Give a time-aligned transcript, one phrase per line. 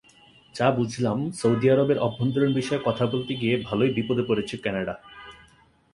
[0.55, 4.95] ফলে সৌদি আরবের অভ্যন্তরীণ বিষয়ে কথা বলতে গিয়ে ভালোই বিপদে পড়েছে কানাডা।